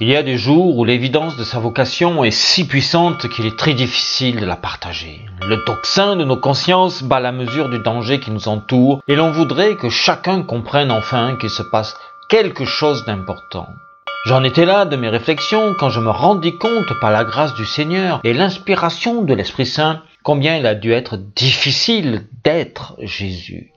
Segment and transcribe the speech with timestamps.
[0.00, 3.58] Il y a des jours où l'évidence de sa vocation est si puissante qu'il est
[3.58, 5.26] très difficile de la partager.
[5.44, 9.32] Le tocsin de nos consciences bat la mesure du danger qui nous entoure et l'on
[9.32, 11.96] voudrait que chacun comprenne enfin qu'il se passe
[12.28, 13.66] quelque chose d'important.
[14.26, 17.66] J'en étais là de mes réflexions quand je me rendis compte par la grâce du
[17.66, 23.72] Seigneur et l'inspiration de l'Esprit Saint combien il a dû être difficile d'être Jésus.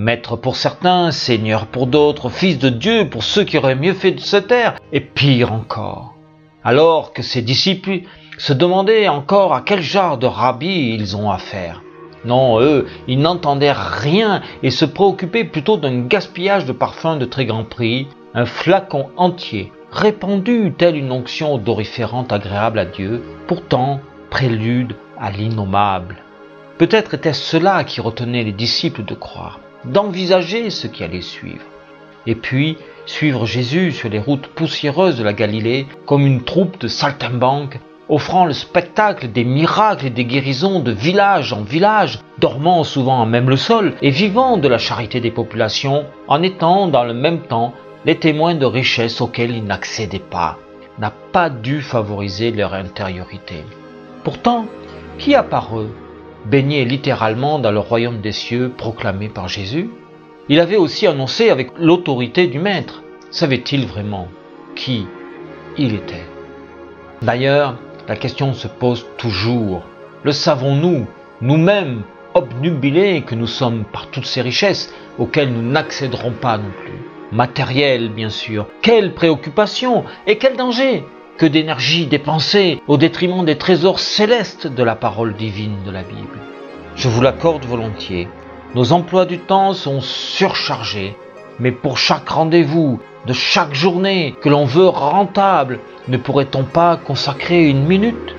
[0.00, 4.12] Maître pour certains, Seigneur pour d'autres, Fils de Dieu pour ceux qui auraient mieux fait
[4.12, 6.14] de se taire, et pire encore.
[6.62, 8.02] Alors que ses disciples
[8.38, 11.82] se demandaient encore à quel genre de rabbi ils ont affaire.
[12.24, 17.44] Non, eux, ils n'entendaient rien et se préoccupaient plutôt d'un gaspillage de parfums de très
[17.44, 23.98] grand prix, un flacon entier, répandu telle une onction odoriférante agréable à Dieu, pourtant
[24.30, 26.18] prélude à l'innommable.
[26.78, 31.64] Peut-être était-ce cela qui retenait les disciples de croire, d'envisager ce qui allait suivre.
[32.26, 36.88] Et puis, suivre Jésus sur les routes poussiéreuses de la Galilée comme une troupe de
[36.88, 43.22] saltimbanques, offrant le spectacle des miracles et des guérisons de village en village, dormant souvent
[43.22, 47.14] à même le sol et vivant de la charité des populations, en étant dans le
[47.14, 47.74] même temps
[48.04, 50.58] les témoins de richesses auxquelles ils n'accédaient pas,
[50.98, 53.64] n'a pas dû favoriser leur intériorité.
[54.24, 54.66] Pourtant,
[55.18, 55.90] qui a par eux
[56.50, 59.90] baigné littéralement dans le royaume des cieux proclamé par Jésus
[60.48, 63.02] Il avait aussi annoncé avec l'autorité du Maître.
[63.30, 64.28] Savait-il vraiment
[64.74, 65.06] qui
[65.76, 66.26] il était?
[67.20, 67.76] D'ailleurs,
[68.08, 69.82] la question se pose toujours.
[70.22, 71.06] Le savons-nous,
[71.42, 72.02] nous-mêmes,
[72.34, 76.98] obnubilés que nous sommes par toutes ces richesses auxquelles nous n'accéderons pas non plus?
[77.30, 78.66] Matériel, bien sûr.
[78.80, 81.04] Quelle préoccupation et quel danger?
[81.38, 86.38] Que d'énergie dépensée au détriment des trésors célestes de la parole divine de la Bible.
[86.96, 88.28] Je vous l'accorde volontiers.
[88.74, 91.16] Nos emplois du temps sont surchargés,
[91.60, 97.68] mais pour chaque rendez-vous, de chaque journée que l'on veut rentable, ne pourrait-on pas consacrer
[97.68, 98.34] une minute?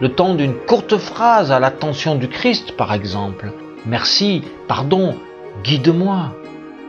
[0.00, 3.52] Le temps d'une courte phrase à l'attention du Christ, par exemple.
[3.86, 5.16] Merci, pardon,
[5.64, 6.32] guide-moi.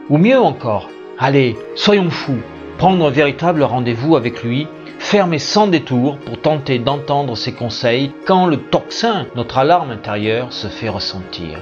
[0.09, 2.41] Ou mieux encore, allez, soyons fous,
[2.77, 4.67] prendre un véritable rendez-vous avec lui
[5.07, 10.67] fermez sans détour pour tenter d'entendre ses conseils quand le toxin, notre alarme intérieure, se
[10.67, 11.59] fait ressentir.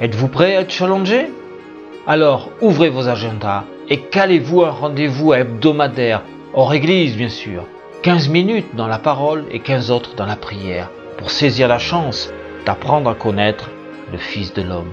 [0.00, 1.26] Êtes-vous prêt à être challengé?
[2.06, 6.22] Alors ouvrez vos agendas et calez-vous un rendez-vous hebdomadaire,
[6.54, 7.64] hors église bien sûr,
[8.04, 12.32] 15 minutes dans la parole et 15 autres dans la prière, pour saisir la chance
[12.64, 13.70] d'apprendre à connaître
[14.12, 14.92] le Fils de l'homme.